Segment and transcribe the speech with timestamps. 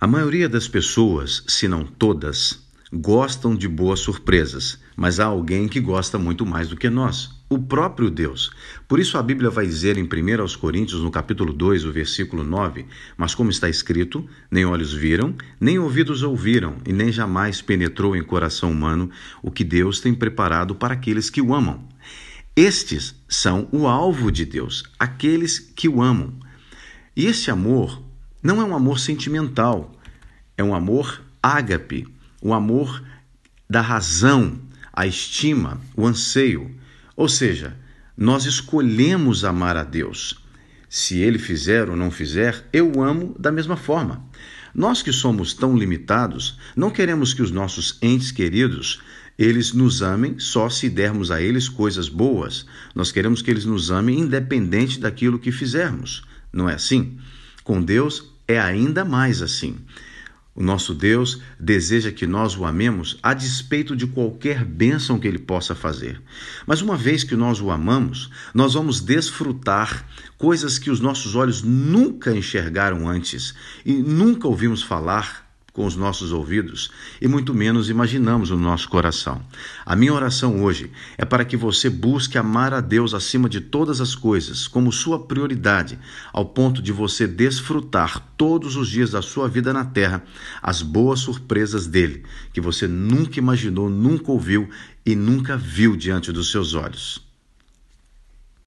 [0.00, 5.80] A maioria das pessoas, se não todas, gostam de boas surpresas, mas há alguém que
[5.80, 8.48] gosta muito mais do que nós, o próprio Deus.
[8.86, 12.86] Por isso a Bíblia vai dizer em 1 Coríntios, no capítulo 2, o versículo 9,
[13.16, 18.22] mas como está escrito, nem olhos viram, nem ouvidos ouviram, e nem jamais penetrou em
[18.22, 19.10] coração humano
[19.42, 21.88] o que Deus tem preparado para aqueles que o amam.
[22.54, 26.34] Estes são o alvo de Deus, aqueles que o amam.
[27.16, 28.06] E esse amor
[28.42, 29.94] não é um amor sentimental,
[30.56, 32.06] é um amor ágape,
[32.40, 33.02] o um amor
[33.68, 34.58] da razão,
[34.92, 36.74] a estima, o anseio.
[37.16, 37.76] Ou seja,
[38.16, 40.42] nós escolhemos amar a Deus.
[40.88, 44.24] Se ele fizer ou não fizer, eu amo da mesma forma.
[44.74, 49.00] Nós que somos tão limitados, não queremos que os nossos entes queridos
[49.38, 52.66] eles nos amem só se dermos a eles coisas boas.
[52.92, 56.24] Nós queremos que eles nos amem independente daquilo que fizermos.
[56.52, 57.18] Não é assim?
[57.68, 59.76] Com Deus é ainda mais assim.
[60.54, 65.38] O nosso Deus deseja que nós o amemos a despeito de qualquer bênção que ele
[65.38, 66.18] possa fazer.
[66.66, 70.08] Mas uma vez que nós o amamos, nós vamos desfrutar
[70.38, 75.47] coisas que os nossos olhos nunca enxergaram antes e nunca ouvimos falar
[75.78, 76.90] com os nossos ouvidos
[77.22, 79.40] e muito menos imaginamos no nosso coração.
[79.86, 84.00] A minha oração hoje é para que você busque amar a Deus acima de todas
[84.00, 85.96] as coisas, como sua prioridade,
[86.32, 90.24] ao ponto de você desfrutar todos os dias da sua vida na terra
[90.60, 94.68] as boas surpresas dele, que você nunca imaginou, nunca ouviu
[95.06, 97.27] e nunca viu diante dos seus olhos.